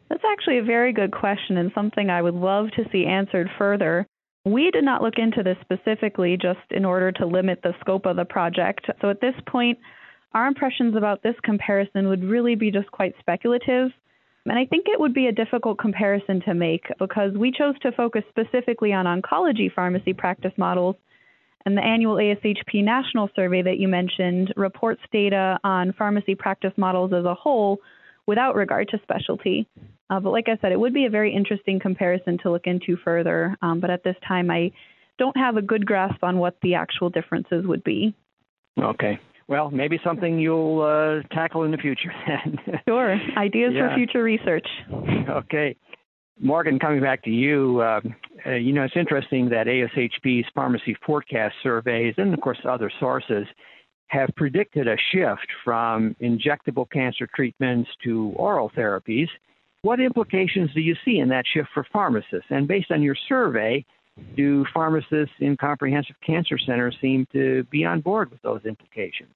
That's 0.10 0.24
actually 0.32 0.60
a 0.60 0.64
very 0.64 0.94
good 0.94 1.12
question 1.12 1.58
and 1.58 1.72
something 1.76 2.10
I 2.10 2.22
would 2.22 2.34
love 2.34 2.72
to 2.78 2.86
see 2.92 3.06
answered 3.06 3.50
further. 3.58 4.08
We 4.46 4.72
did 4.72 4.86
not 4.86 5.02
look 5.02 5.16
into 5.18 5.44
this 5.44 5.58
specifically 5.62 6.38
just 6.42 6.60
in 6.72 6.86
order 6.86 7.12
to 7.12 7.26
limit 7.26 7.60
the 7.62 7.74
scope 7.82 8.06
of 8.06 8.16
the 8.16 8.24
project. 8.24 8.90
So 9.02 9.10
at 9.10 9.20
this 9.20 9.36
point, 9.46 9.78
our 10.34 10.48
impressions 10.48 10.96
about 10.96 11.24
this 11.24 11.36
comparison 11.44 12.08
would 12.08 12.24
really 12.24 12.56
be 12.56 12.72
just 12.72 12.90
quite 12.92 13.16
speculative. 13.20 13.92
And 14.46 14.58
I 14.58 14.66
think 14.66 14.86
it 14.88 15.00
would 15.00 15.14
be 15.14 15.28
a 15.28 15.34
difficult 15.34 15.78
comparison 15.78 16.42
to 16.46 16.54
make 16.54 16.86
because 17.00 17.34
we 17.34 17.52
chose 17.52 17.78
to 17.82 17.92
focus 17.92 18.24
specifically 18.30 18.94
on 18.94 19.06
oncology 19.06 19.70
pharmacy 19.74 20.14
practice 20.14 20.54
models. 20.58 20.96
And 21.66 21.78
the 21.78 21.84
annual 21.84 22.16
ASHP 22.16 22.84
National 22.84 23.30
Survey 23.36 23.62
that 23.62 23.78
you 23.78 23.88
mentioned 23.88 24.54
reports 24.56 25.02
data 25.12 25.60
on 25.64 25.94
pharmacy 25.98 26.36
practice 26.36 26.72
models 26.78 27.12
as 27.14 27.26
a 27.26 27.34
whole 27.34 27.80
without 28.26 28.56
regard 28.56 28.90
to 28.90 29.00
specialty. 29.04 29.68
Uh, 30.10 30.20
but 30.20 30.32
like 30.32 30.48
I 30.48 30.58
said, 30.62 30.72
it 30.72 30.80
would 30.80 30.94
be 30.94 31.06
a 31.06 31.10
very 31.10 31.34
interesting 31.34 31.80
comparison 31.80 32.38
to 32.44 32.52
look 32.52 32.68
into 32.68 32.98
further. 33.04 33.58
Um, 33.62 33.80
but 33.80 33.90
at 33.90 34.04
this 34.04 34.16
time, 34.26 34.50
I 34.50 34.72
don't 35.18 35.36
have 35.36 35.58
a 35.58 35.62
good 35.62 35.86
grasp 35.86 36.24
on 36.24 36.38
what 36.38 36.58
the 36.62 36.76
actual 36.76 37.10
differences 37.10 37.66
would 37.66 37.84
be. 37.84 38.16
Okay. 38.80 39.20
Well, 39.48 39.72
maybe 39.72 40.00
something 40.04 40.40
you'll 40.40 40.82
uh, 40.82 41.28
tackle 41.34 41.64
in 41.64 41.72
the 41.72 41.78
future. 41.78 42.14
sure. 42.88 43.18
Ideas 43.38 43.72
yeah. 43.74 43.90
for 43.90 43.96
future 43.96 44.24
research. 44.24 44.68
Okay. 45.28 45.76
Morgan, 46.40 46.78
coming 46.78 47.02
back 47.02 47.24
to 47.24 47.30
you, 47.30 47.82
uh, 47.82 48.02
uh, 48.46 48.52
you 48.52 48.72
know, 48.72 48.84
it's 48.84 48.96
interesting 48.96 49.50
that 49.50 49.68
ASHP's 49.68 50.48
pharmacy 50.54 50.96
forecast 51.06 51.56
surveys 51.64 52.14
and, 52.18 52.34
of 52.34 52.42
course, 52.42 52.60
other 52.64 52.92
sources 53.00 53.48
have 54.08 54.30
predicted 54.36 54.88
a 54.88 54.96
shift 55.12 55.48
from 55.64 56.16
injectable 56.22 56.90
cancer 56.90 57.28
treatments 57.36 57.90
to 58.04 58.34
oral 58.36 58.72
therapies. 58.78 59.28
What 59.82 60.00
implications 60.00 60.74
do 60.74 60.82
you 60.82 60.96
see 61.04 61.20
in 61.20 61.30
that 61.30 61.46
shift 61.52 61.70
for 61.74 61.86
pharmacists? 61.92 62.48
And 62.50 62.68
based 62.68 62.92
on 62.92 63.02
your 63.02 63.16
survey, 63.28 63.86
do 64.36 64.66
pharmacists 64.74 65.36
in 65.40 65.58
comprehensive 65.58 66.16
cancer 66.26 66.58
centers 66.58 66.96
seem 67.02 67.28
to 67.34 67.64
be 67.66 67.84
on 67.84 68.02
board 68.02 68.32
with 68.32 68.42
those 68.42 68.62
implications? 68.66 69.34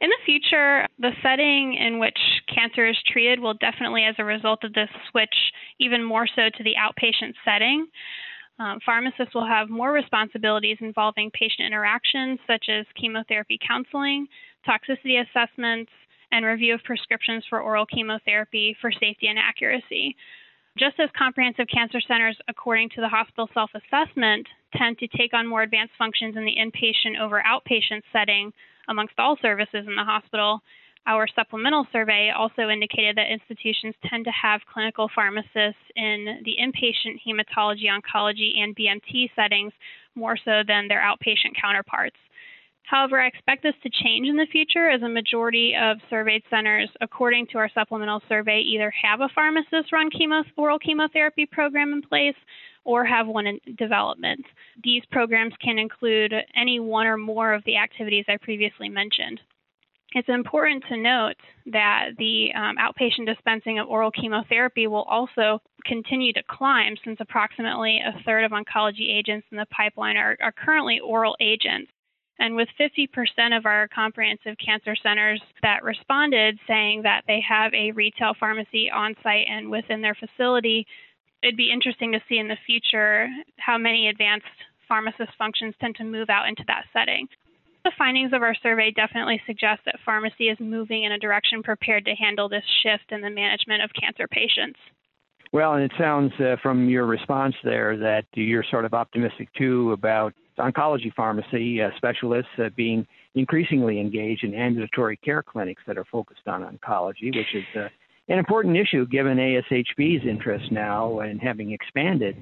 In 0.00 0.08
the 0.08 0.16
future, 0.24 0.86
the 0.98 1.10
setting 1.22 1.74
in 1.74 1.98
which 1.98 2.18
cancer 2.54 2.86
is 2.86 2.96
treated 3.12 3.40
will 3.40 3.54
definitely, 3.54 4.04
as 4.04 4.14
a 4.18 4.24
result 4.24 4.64
of 4.64 4.72
this, 4.72 4.88
switch 5.10 5.34
even 5.78 6.02
more 6.04 6.26
so 6.26 6.48
to 6.56 6.64
the 6.64 6.74
outpatient 6.78 7.34
setting. 7.44 7.86
Um, 8.58 8.78
pharmacists 8.84 9.34
will 9.34 9.46
have 9.46 9.70
more 9.70 9.92
responsibilities 9.92 10.76
involving 10.80 11.30
patient 11.30 11.66
interactions, 11.66 12.38
such 12.46 12.66
as 12.68 12.84
chemotherapy 13.00 13.58
counseling, 13.66 14.26
toxicity 14.68 15.22
assessments, 15.24 15.90
and 16.30 16.44
review 16.44 16.74
of 16.74 16.84
prescriptions 16.84 17.44
for 17.48 17.60
oral 17.60 17.86
chemotherapy 17.86 18.76
for 18.80 18.92
safety 18.92 19.28
and 19.28 19.38
accuracy. 19.38 20.14
Just 20.78 21.00
as 21.00 21.10
comprehensive 21.18 21.66
cancer 21.72 22.00
centers, 22.00 22.38
according 22.48 22.90
to 22.90 23.00
the 23.00 23.08
hospital 23.08 23.48
self 23.52 23.70
assessment, 23.74 24.46
tend 24.76 24.98
to 24.98 25.08
take 25.08 25.34
on 25.34 25.46
more 25.46 25.62
advanced 25.62 25.94
functions 25.98 26.36
in 26.36 26.44
the 26.44 26.54
inpatient 26.54 27.18
over 27.20 27.42
outpatient 27.42 28.02
setting 28.12 28.52
amongst 28.88 29.18
all 29.18 29.36
services 29.42 29.86
in 29.86 29.96
the 29.96 30.04
hospital, 30.04 30.60
our 31.06 31.26
supplemental 31.34 31.86
survey 31.92 32.30
also 32.36 32.68
indicated 32.68 33.16
that 33.16 33.32
institutions 33.32 33.94
tend 34.08 34.24
to 34.24 34.30
have 34.30 34.60
clinical 34.72 35.10
pharmacists 35.14 35.80
in 35.96 36.42
the 36.44 36.56
inpatient 36.60 37.18
hematology, 37.26 37.86
oncology, 37.86 38.58
and 38.58 38.76
BMT 38.76 39.30
settings 39.34 39.72
more 40.14 40.36
so 40.36 40.62
than 40.66 40.88
their 40.88 41.00
outpatient 41.00 41.60
counterparts. 41.60 42.16
However, 42.84 43.20
I 43.20 43.28
expect 43.28 43.62
this 43.62 43.74
to 43.84 43.90
change 44.02 44.26
in 44.26 44.36
the 44.36 44.48
future 44.50 44.90
as 44.90 45.02
a 45.02 45.08
majority 45.08 45.74
of 45.80 45.98
surveyed 46.10 46.42
centers, 46.50 46.90
according 47.00 47.46
to 47.48 47.58
our 47.58 47.70
supplemental 47.72 48.20
survey, 48.28 48.60
either 48.60 48.92
have 49.02 49.20
a 49.20 49.28
pharmacist 49.32 49.92
run 49.92 50.10
chemo, 50.10 50.42
oral 50.56 50.78
chemotherapy 50.78 51.46
program 51.46 51.92
in 51.92 52.02
place 52.02 52.34
or 52.84 53.04
have 53.04 53.28
one 53.28 53.46
in 53.46 53.60
development. 53.76 54.44
These 54.82 55.02
programs 55.12 55.54
can 55.62 55.78
include 55.78 56.32
any 56.56 56.80
one 56.80 57.06
or 57.06 57.16
more 57.16 57.52
of 57.52 57.62
the 57.64 57.76
activities 57.76 58.24
I 58.28 58.38
previously 58.38 58.88
mentioned. 58.88 59.40
It's 60.12 60.28
important 60.28 60.84
to 60.88 60.96
note 60.96 61.36
that 61.66 62.10
the 62.18 62.48
um, 62.56 62.76
outpatient 62.78 63.26
dispensing 63.26 63.78
of 63.78 63.88
oral 63.88 64.10
chemotherapy 64.10 64.88
will 64.88 65.04
also 65.04 65.60
continue 65.84 66.32
to 66.32 66.42
climb 66.50 66.96
since 67.04 67.18
approximately 67.20 68.00
a 68.00 68.20
third 68.24 68.44
of 68.44 68.50
oncology 68.50 69.16
agents 69.16 69.46
in 69.52 69.56
the 69.56 69.66
pipeline 69.66 70.16
are, 70.16 70.36
are 70.42 70.52
currently 70.52 70.98
oral 70.98 71.36
agents. 71.40 71.92
And 72.40 72.56
with 72.56 72.68
50% 72.80 73.56
of 73.56 73.66
our 73.66 73.86
comprehensive 73.88 74.56
cancer 74.64 74.96
centers 75.00 75.40
that 75.62 75.84
responded 75.84 76.58
saying 76.66 77.02
that 77.02 77.22
they 77.28 77.40
have 77.46 77.72
a 77.74 77.92
retail 77.92 78.32
pharmacy 78.40 78.90
on 78.90 79.14
site 79.22 79.46
and 79.48 79.70
within 79.70 80.00
their 80.00 80.16
facility, 80.16 80.86
it'd 81.42 81.56
be 81.56 81.70
interesting 81.70 82.10
to 82.12 82.22
see 82.28 82.38
in 82.38 82.48
the 82.48 82.56
future 82.66 83.28
how 83.58 83.78
many 83.78 84.08
advanced 84.08 84.46
pharmacist 84.88 85.30
functions 85.38 85.74
tend 85.80 85.94
to 85.96 86.04
move 86.04 86.30
out 86.30 86.48
into 86.48 86.64
that 86.66 86.86
setting. 86.92 87.28
The 87.84 87.92
findings 87.96 88.32
of 88.32 88.42
our 88.42 88.54
survey 88.62 88.90
definitely 88.90 89.40
suggest 89.46 89.80
that 89.86 89.96
pharmacy 90.04 90.48
is 90.48 90.58
moving 90.60 91.04
in 91.04 91.12
a 91.12 91.18
direction 91.18 91.62
prepared 91.62 92.04
to 92.04 92.14
handle 92.14 92.48
this 92.48 92.64
shift 92.82 93.10
in 93.10 93.22
the 93.22 93.30
management 93.30 93.82
of 93.82 93.90
cancer 93.98 94.28
patients. 94.28 94.78
Well, 95.52 95.74
and 95.74 95.82
it 95.82 95.92
sounds 95.98 96.32
uh, 96.38 96.56
from 96.62 96.88
your 96.88 97.06
response 97.06 97.54
there 97.64 97.96
that 97.96 98.24
you're 98.34 98.64
sort 98.70 98.84
of 98.84 98.94
optimistic 98.94 99.48
too 99.54 99.92
about 99.92 100.34
oncology 100.58 101.12
pharmacy 101.14 101.82
uh, 101.82 101.88
specialists 101.96 102.50
uh, 102.58 102.68
being 102.76 103.06
increasingly 103.34 103.98
engaged 103.98 104.44
in 104.44 104.54
ambulatory 104.54 105.16
care 105.16 105.42
clinics 105.42 105.82
that 105.86 105.98
are 105.98 106.04
focused 106.04 106.46
on 106.46 106.62
oncology, 106.62 107.34
which 107.34 107.54
is 107.54 107.64
uh, 107.76 107.88
an 108.28 108.38
important 108.38 108.76
issue 108.76 109.06
given 109.06 109.38
ASHP's 109.38 110.24
interest 110.26 110.70
now 110.70 111.20
in 111.20 111.38
having 111.38 111.72
expanded 111.72 112.36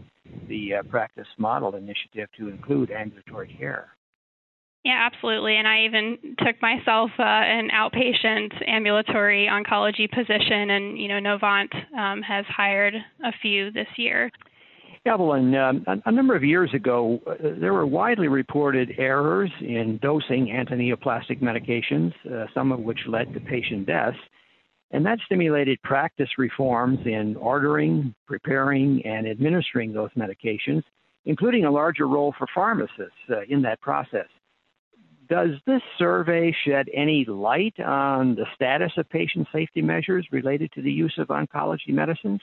the 0.48 0.74
uh, 0.74 0.82
practice 0.82 1.28
model 1.38 1.76
initiative 1.76 2.28
to 2.36 2.48
include 2.48 2.90
ambulatory 2.90 3.56
care. 3.58 3.94
Yeah, 4.84 5.08
absolutely. 5.12 5.56
And 5.56 5.66
I 5.66 5.84
even 5.84 6.18
took 6.38 6.62
myself 6.62 7.10
uh, 7.18 7.22
an 7.22 7.68
outpatient 7.74 8.52
ambulatory 8.66 9.48
oncology 9.50 10.10
position, 10.10 10.70
and 10.70 10.98
you 10.98 11.08
know, 11.08 11.18
Novant 11.20 11.74
um, 11.96 12.22
has 12.22 12.44
hired 12.46 12.94
a 13.24 13.32
few 13.42 13.72
this 13.72 13.88
year. 13.96 14.30
Evelyn, 15.04 15.54
um, 15.54 15.84
a, 16.04 16.12
number 16.12 16.36
of 16.36 16.44
years 16.44 16.72
ago, 16.74 17.20
uh, 17.26 17.34
there 17.58 17.72
were 17.72 17.86
widely 17.86 18.28
reported 18.28 18.92
errors 18.98 19.50
in 19.60 19.98
dosing 20.02 20.46
antineoplastic 20.46 21.40
medications, 21.40 22.12
uh, 22.30 22.46
some 22.52 22.72
of 22.72 22.80
which 22.80 22.98
led 23.06 23.32
to 23.32 23.40
patient 23.40 23.86
deaths. 23.86 24.18
And 24.90 25.04
that 25.06 25.18
stimulated 25.26 25.80
practice 25.82 26.28
reforms 26.38 26.98
in 27.04 27.36
ordering, 27.36 28.14
preparing, 28.26 29.04
and 29.04 29.26
administering 29.26 29.92
those 29.92 30.10
medications, 30.16 30.82
including 31.24 31.64
a 31.64 31.70
larger 31.70 32.06
role 32.06 32.34
for 32.38 32.46
pharmacists 32.54 33.12
uh, 33.30 33.40
in 33.48 33.62
that 33.62 33.80
process. 33.80 34.26
Does 35.28 35.50
this 35.66 35.82
survey 35.98 36.54
shed 36.64 36.88
any 36.92 37.26
light 37.26 37.78
on 37.80 38.34
the 38.34 38.46
status 38.54 38.92
of 38.96 39.08
patient 39.10 39.46
safety 39.52 39.82
measures 39.82 40.26
related 40.32 40.72
to 40.72 40.82
the 40.82 40.90
use 40.90 41.14
of 41.18 41.28
oncology 41.28 41.88
medicines? 41.88 42.40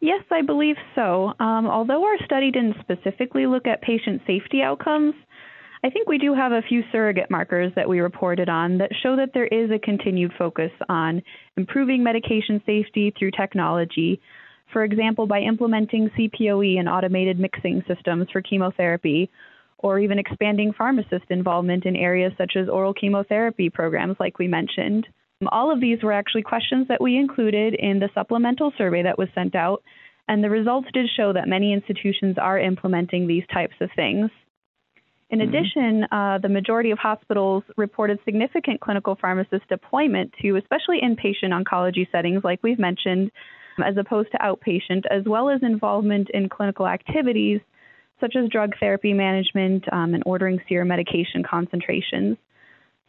Yes, 0.00 0.24
I 0.30 0.42
believe 0.42 0.76
so. 0.94 1.34
Um, 1.38 1.66
although 1.66 2.04
our 2.04 2.16
study 2.24 2.50
didn't 2.50 2.76
specifically 2.80 3.46
look 3.46 3.66
at 3.66 3.82
patient 3.82 4.22
safety 4.26 4.62
outcomes, 4.62 5.14
I 5.84 5.90
think 5.90 6.08
we 6.08 6.18
do 6.18 6.34
have 6.34 6.52
a 6.52 6.62
few 6.68 6.82
surrogate 6.90 7.30
markers 7.30 7.72
that 7.76 7.88
we 7.88 8.00
reported 8.00 8.48
on 8.48 8.78
that 8.78 8.90
show 9.02 9.16
that 9.16 9.30
there 9.32 9.46
is 9.46 9.70
a 9.70 9.78
continued 9.78 10.32
focus 10.38 10.72
on 10.88 11.22
improving 11.56 12.02
medication 12.02 12.60
safety 12.66 13.14
through 13.18 13.30
technology. 13.32 14.20
For 14.72 14.84
example, 14.84 15.26
by 15.26 15.40
implementing 15.40 16.10
CPOE 16.10 16.78
and 16.78 16.88
automated 16.88 17.38
mixing 17.38 17.82
systems 17.86 18.28
for 18.32 18.42
chemotherapy, 18.42 19.30
or 19.82 19.98
even 19.98 20.18
expanding 20.18 20.72
pharmacist 20.72 21.24
involvement 21.30 21.86
in 21.86 21.96
areas 21.96 22.32
such 22.36 22.52
as 22.56 22.68
oral 22.68 22.94
chemotherapy 22.94 23.70
programs, 23.70 24.16
like 24.20 24.38
we 24.38 24.46
mentioned. 24.46 25.06
All 25.48 25.72
of 25.72 25.80
these 25.80 26.02
were 26.02 26.12
actually 26.12 26.42
questions 26.42 26.88
that 26.88 27.00
we 27.00 27.16
included 27.16 27.74
in 27.74 27.98
the 27.98 28.10
supplemental 28.14 28.72
survey 28.76 29.02
that 29.02 29.16
was 29.16 29.28
sent 29.34 29.54
out, 29.54 29.82
and 30.28 30.44
the 30.44 30.50
results 30.50 30.88
did 30.92 31.08
show 31.16 31.32
that 31.32 31.48
many 31.48 31.72
institutions 31.72 32.36
are 32.38 32.58
implementing 32.58 33.26
these 33.26 33.44
types 33.52 33.74
of 33.80 33.88
things. 33.96 34.30
In 35.30 35.38
mm-hmm. 35.38 35.48
addition, 35.48 36.04
uh, 36.12 36.38
the 36.42 36.50
majority 36.50 36.90
of 36.90 36.98
hospitals 36.98 37.64
reported 37.78 38.18
significant 38.24 38.80
clinical 38.80 39.16
pharmacist 39.18 39.66
deployment 39.68 40.34
to 40.42 40.56
especially 40.56 41.00
inpatient 41.00 41.58
oncology 41.58 42.06
settings, 42.12 42.44
like 42.44 42.62
we've 42.62 42.78
mentioned, 42.78 43.30
as 43.82 43.96
opposed 43.96 44.30
to 44.32 44.38
outpatient, 44.38 45.04
as 45.10 45.24
well 45.24 45.48
as 45.48 45.62
involvement 45.62 46.28
in 46.34 46.50
clinical 46.50 46.86
activities 46.86 47.60
such 48.20 48.36
as 48.36 48.48
drug 48.48 48.72
therapy 48.78 49.12
management 49.12 49.84
um, 49.92 50.14
and 50.14 50.22
ordering 50.26 50.60
serum 50.68 50.88
medication 50.88 51.42
concentrations. 51.42 52.36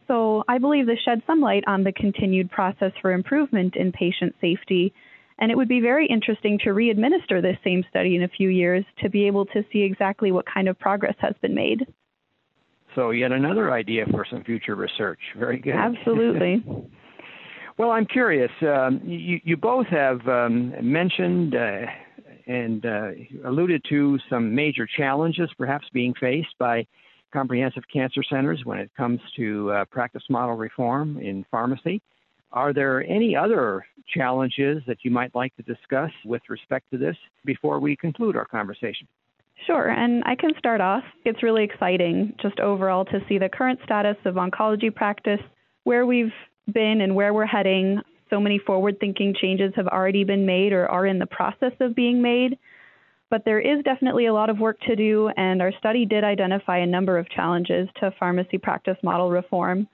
So 0.08 0.44
I 0.48 0.58
believe 0.58 0.86
this 0.86 0.98
sheds 1.04 1.22
some 1.26 1.40
light 1.40 1.64
on 1.66 1.84
the 1.84 1.92
continued 1.92 2.50
process 2.50 2.92
for 3.00 3.12
improvement 3.12 3.76
in 3.76 3.92
patient 3.92 4.34
safety. 4.40 4.92
And 5.38 5.50
it 5.50 5.56
would 5.56 5.68
be 5.68 5.80
very 5.80 6.06
interesting 6.06 6.58
to 6.64 6.72
re-administer 6.72 7.40
this 7.40 7.56
same 7.64 7.84
study 7.88 8.16
in 8.16 8.22
a 8.22 8.28
few 8.28 8.48
years 8.48 8.84
to 9.02 9.08
be 9.08 9.26
able 9.26 9.46
to 9.46 9.64
see 9.72 9.80
exactly 9.80 10.30
what 10.30 10.44
kind 10.52 10.68
of 10.68 10.78
progress 10.78 11.14
has 11.20 11.34
been 11.40 11.54
made. 11.54 11.86
So 12.94 13.10
yet 13.10 13.32
another 13.32 13.72
idea 13.72 14.04
for 14.10 14.26
some 14.30 14.44
future 14.44 14.74
research. 14.74 15.20
Very 15.38 15.58
good. 15.58 15.74
Absolutely. 15.76 16.62
well, 17.78 17.90
I'm 17.90 18.06
curious. 18.06 18.50
Um, 18.60 19.00
you, 19.04 19.40
you, 19.44 19.56
both 19.56 19.86
have 19.86 20.26
um, 20.28 20.74
mentioned 20.82 21.54
uh, 21.54 21.86
and 22.46 22.84
uh, 22.84 23.10
alluded 23.44 23.84
to 23.88 24.18
some 24.30 24.54
major 24.54 24.86
challenges 24.86 25.50
perhaps 25.56 25.86
being 25.92 26.14
faced 26.14 26.56
by 26.58 26.86
comprehensive 27.32 27.84
cancer 27.92 28.22
centers 28.22 28.60
when 28.64 28.78
it 28.78 28.90
comes 28.96 29.20
to 29.36 29.70
uh, 29.70 29.84
practice 29.86 30.22
model 30.28 30.54
reform 30.54 31.18
in 31.18 31.44
pharmacy. 31.50 32.02
Are 32.52 32.72
there 32.74 33.02
any 33.04 33.34
other 33.34 33.86
challenges 34.14 34.82
that 34.86 34.98
you 35.02 35.10
might 35.10 35.34
like 35.34 35.56
to 35.56 35.62
discuss 35.62 36.10
with 36.24 36.42
respect 36.48 36.90
to 36.90 36.98
this 36.98 37.16
before 37.44 37.80
we 37.80 37.96
conclude 37.96 38.36
our 38.36 38.44
conversation? 38.44 39.08
Sure, 39.66 39.88
and 39.88 40.22
I 40.26 40.34
can 40.34 40.50
start 40.58 40.80
off. 40.80 41.04
It's 41.24 41.42
really 41.42 41.64
exciting 41.64 42.34
just 42.42 42.60
overall 42.60 43.04
to 43.06 43.20
see 43.28 43.38
the 43.38 43.48
current 43.48 43.80
status 43.84 44.16
of 44.24 44.34
oncology 44.34 44.94
practice, 44.94 45.40
where 45.84 46.04
we've 46.04 46.32
been 46.72 47.00
and 47.00 47.14
where 47.14 47.32
we're 47.32 47.46
heading. 47.46 48.00
So 48.32 48.40
many 48.40 48.58
forward 48.58 48.98
thinking 48.98 49.34
changes 49.38 49.74
have 49.76 49.88
already 49.88 50.24
been 50.24 50.46
made 50.46 50.72
or 50.72 50.88
are 50.88 51.04
in 51.04 51.18
the 51.18 51.26
process 51.26 51.72
of 51.80 51.94
being 51.94 52.22
made. 52.22 52.58
But 53.28 53.44
there 53.44 53.60
is 53.60 53.84
definitely 53.84 54.24
a 54.24 54.32
lot 54.32 54.48
of 54.48 54.58
work 54.58 54.80
to 54.86 54.96
do, 54.96 55.28
and 55.36 55.60
our 55.60 55.72
study 55.78 56.06
did 56.06 56.24
identify 56.24 56.78
a 56.78 56.86
number 56.86 57.18
of 57.18 57.28
challenges 57.28 57.90
to 58.00 58.10
pharmacy 58.18 58.56
practice 58.56 58.96
model 59.02 59.30
reform. 59.30 59.86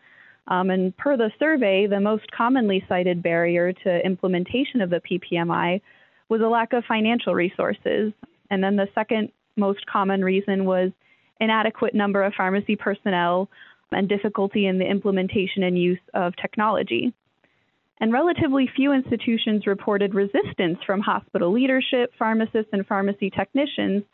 Um, 0.46 0.70
and 0.70 0.96
per 0.96 1.16
the 1.16 1.32
survey, 1.40 1.88
the 1.88 2.00
most 2.00 2.30
commonly 2.30 2.84
cited 2.88 3.24
barrier 3.24 3.72
to 3.72 4.06
implementation 4.06 4.82
of 4.82 4.90
the 4.90 5.00
PPMI 5.00 5.80
was 6.28 6.40
a 6.40 6.46
lack 6.46 6.72
of 6.72 6.84
financial 6.84 7.34
resources. 7.34 8.12
And 8.50 8.62
then 8.62 8.76
the 8.76 8.88
second 8.94 9.32
most 9.56 9.84
common 9.86 10.24
reason 10.24 10.64
was 10.64 10.92
inadequate 11.40 11.94
number 11.94 12.22
of 12.22 12.34
pharmacy 12.34 12.76
personnel 12.76 13.48
and 13.90 14.08
difficulty 14.08 14.66
in 14.66 14.78
the 14.78 14.88
implementation 14.88 15.64
and 15.64 15.76
use 15.76 16.00
of 16.14 16.36
technology 16.36 17.12
and 18.00 18.12
relatively 18.12 18.70
few 18.74 18.92
institutions 18.92 19.66
reported 19.66 20.14
resistance 20.14 20.78
from 20.86 21.00
hospital 21.00 21.52
leadership, 21.52 22.12
pharmacists, 22.18 22.70
and 22.72 22.86
pharmacy 22.86 23.30
technicians 23.30 24.04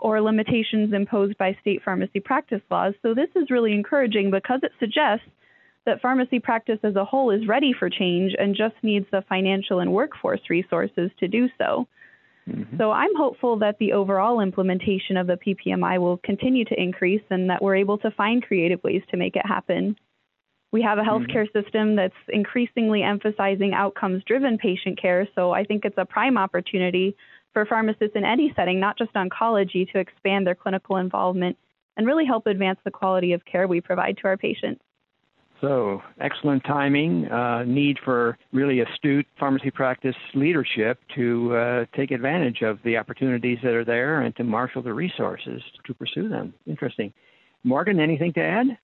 or 0.00 0.20
limitations 0.20 0.92
imposed 0.92 1.36
by 1.38 1.56
state 1.60 1.82
pharmacy 1.84 2.20
practice 2.20 2.62
laws. 2.70 2.94
So, 3.02 3.14
this 3.14 3.28
is 3.34 3.50
really 3.50 3.72
encouraging 3.72 4.30
because 4.30 4.60
it 4.62 4.72
suggests 4.78 5.26
that 5.86 6.00
pharmacy 6.00 6.38
practice 6.38 6.78
as 6.82 6.96
a 6.96 7.04
whole 7.04 7.30
is 7.30 7.46
ready 7.46 7.72
for 7.78 7.88
change 7.88 8.32
and 8.38 8.54
just 8.54 8.74
needs 8.82 9.06
the 9.10 9.24
financial 9.28 9.80
and 9.80 9.92
workforce 9.92 10.40
resources 10.48 11.10
to 11.18 11.28
do 11.28 11.48
so. 11.58 11.86
Mm-hmm. 12.48 12.76
So, 12.78 12.90
I'm 12.90 13.14
hopeful 13.16 13.58
that 13.58 13.78
the 13.78 13.92
overall 13.92 14.40
implementation 14.40 15.16
of 15.16 15.26
the 15.26 15.38
PPMI 15.38 15.98
will 15.98 16.18
continue 16.18 16.64
to 16.66 16.80
increase 16.80 17.22
and 17.30 17.50
that 17.50 17.62
we're 17.62 17.76
able 17.76 17.98
to 17.98 18.10
find 18.10 18.42
creative 18.42 18.82
ways 18.82 19.02
to 19.10 19.16
make 19.16 19.36
it 19.36 19.46
happen. 19.46 19.96
We 20.72 20.82
have 20.82 20.98
a 20.98 21.02
mm-hmm. 21.02 21.10
healthcare 21.10 21.46
mm-hmm. 21.46 21.62
system 21.62 21.96
that's 21.96 22.14
increasingly 22.28 23.02
emphasizing 23.02 23.74
outcomes 23.74 24.22
driven 24.24 24.58
patient 24.58 25.00
care. 25.00 25.28
So 25.34 25.52
I 25.52 25.64
think 25.64 25.84
it's 25.84 25.98
a 25.98 26.04
prime 26.04 26.38
opportunity 26.38 27.16
for 27.52 27.66
pharmacists 27.66 28.14
in 28.14 28.24
any 28.24 28.52
setting, 28.54 28.78
not 28.78 28.96
just 28.96 29.12
oncology, 29.14 29.90
to 29.92 29.98
expand 29.98 30.46
their 30.46 30.54
clinical 30.54 30.96
involvement 30.96 31.56
and 31.96 32.06
really 32.06 32.24
help 32.24 32.46
advance 32.46 32.78
the 32.84 32.90
quality 32.90 33.32
of 33.32 33.44
care 33.44 33.66
we 33.66 33.80
provide 33.80 34.16
to 34.18 34.24
our 34.24 34.36
patients. 34.36 34.82
So, 35.60 36.02
excellent 36.18 36.64
timing, 36.64 37.26
uh, 37.26 37.64
need 37.64 37.98
for 38.02 38.38
really 38.52 38.80
astute 38.80 39.26
pharmacy 39.38 39.70
practice 39.70 40.16
leadership 40.34 40.98
to 41.16 41.54
uh, 41.54 41.84
take 41.94 42.12
advantage 42.12 42.62
of 42.62 42.78
the 42.82 42.96
opportunities 42.96 43.58
that 43.62 43.74
are 43.74 43.84
there 43.84 44.22
and 44.22 44.34
to 44.36 44.44
marshal 44.44 44.80
the 44.80 44.94
resources 44.94 45.60
to 45.84 45.92
pursue 45.92 46.30
them. 46.30 46.54
Interesting. 46.66 47.12
Morgan, 47.62 48.00
anything 48.00 48.32
to 48.34 48.40
add? 48.40 48.78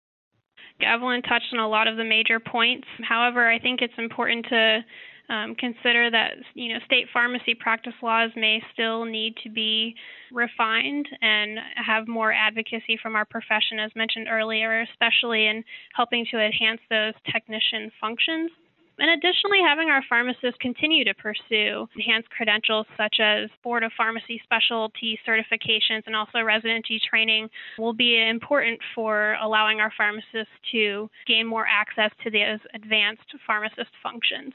Evelyn 0.80 1.22
touched 1.22 1.52
on 1.52 1.58
a 1.58 1.68
lot 1.68 1.88
of 1.88 1.96
the 1.96 2.04
major 2.04 2.40
points. 2.40 2.86
However, 3.02 3.48
I 3.50 3.58
think 3.58 3.80
it's 3.80 3.94
important 3.98 4.46
to 4.50 4.84
um, 5.28 5.54
consider 5.56 6.10
that 6.10 6.34
you 6.54 6.72
know 6.72 6.78
state 6.84 7.06
pharmacy 7.12 7.54
practice 7.54 7.94
laws 8.02 8.30
may 8.36 8.62
still 8.72 9.04
need 9.04 9.34
to 9.42 9.50
be 9.50 9.94
refined 10.32 11.06
and 11.20 11.58
have 11.74 12.06
more 12.06 12.32
advocacy 12.32 12.98
from 13.02 13.16
our 13.16 13.24
profession, 13.24 13.78
as 13.80 13.90
mentioned 13.96 14.28
earlier, 14.30 14.82
especially 14.82 15.46
in 15.46 15.64
helping 15.94 16.26
to 16.30 16.38
enhance 16.38 16.80
those 16.90 17.14
technician 17.32 17.90
functions. 18.00 18.50
And 18.98 19.10
additionally, 19.10 19.58
having 19.66 19.90
our 19.90 20.02
pharmacists 20.08 20.56
continue 20.60 21.04
to 21.04 21.14
pursue 21.14 21.86
enhanced 21.94 22.30
credentials 22.30 22.86
such 22.96 23.16
as 23.20 23.50
Board 23.62 23.82
of 23.82 23.92
Pharmacy 23.96 24.40
Specialty 24.44 25.18
certifications 25.26 26.02
and 26.06 26.16
also 26.16 26.40
residency 26.40 26.98
training 27.08 27.48
will 27.78 27.92
be 27.92 28.26
important 28.26 28.80
for 28.94 29.36
allowing 29.42 29.80
our 29.80 29.92
pharmacists 29.96 30.52
to 30.72 31.10
gain 31.26 31.46
more 31.46 31.66
access 31.68 32.10
to 32.24 32.30
those 32.30 32.60
advanced 32.74 33.34
pharmacist 33.46 33.90
functions. 34.02 34.54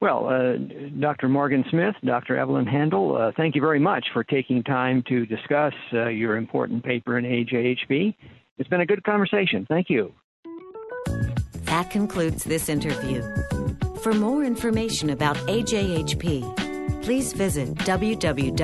Well, 0.00 0.28
uh, 0.28 0.58
Dr. 1.00 1.28
Morgan 1.28 1.64
Smith, 1.70 1.94
Dr. 2.04 2.36
Evelyn 2.36 2.66
Handel, 2.66 3.16
uh, 3.16 3.32
thank 3.36 3.54
you 3.54 3.60
very 3.60 3.78
much 3.78 4.06
for 4.12 4.22
taking 4.22 4.62
time 4.62 5.02
to 5.08 5.24
discuss 5.24 5.72
uh, 5.92 6.08
your 6.08 6.36
important 6.36 6.84
paper 6.84 7.16
in 7.16 7.24
AJHP. 7.24 8.14
It's 8.58 8.68
been 8.68 8.82
a 8.82 8.86
good 8.86 9.02
conversation. 9.02 9.66
Thank 9.68 9.88
you. 9.88 10.12
That 11.74 11.90
concludes 11.90 12.44
this 12.44 12.68
interview. 12.68 13.20
For 14.02 14.12
more 14.12 14.44
information 14.44 15.10
about 15.10 15.36
AJHP, 15.48 17.02
please 17.02 17.32
visit 17.32 17.74
www.ajhp.org. 17.74 18.54